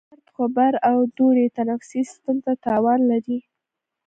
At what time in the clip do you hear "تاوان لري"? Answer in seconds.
2.65-3.39